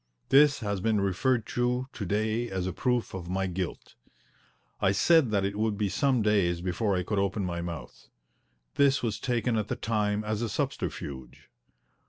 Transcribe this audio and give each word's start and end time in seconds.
This 0.29 0.61
has 0.61 0.81
been 0.81 0.99
referred 0.99 1.45
to 1.45 1.87
to 1.93 2.05
day 2.07 2.49
as 2.49 2.65
a 2.65 2.73
proof 2.73 3.13
of 3.13 3.29
my 3.29 3.45
guilt. 3.45 3.93
I 4.81 4.93
said 4.93 5.29
that 5.29 5.45
it 5.45 5.55
would 5.59 5.77
be 5.77 5.89
some 5.89 6.23
days 6.23 6.59
before 6.59 6.95
I 6.95 7.03
could 7.03 7.19
open 7.19 7.45
my 7.45 7.61
mouth. 7.61 8.07
This 8.77 9.03
was 9.03 9.19
taken 9.19 9.57
at 9.57 9.67
the 9.67 9.75
time 9.75 10.23
as 10.23 10.41
a 10.41 10.49
subterfuge. 10.49 11.49